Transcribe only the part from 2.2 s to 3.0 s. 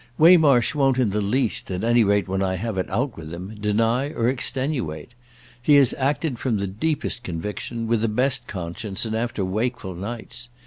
when I have it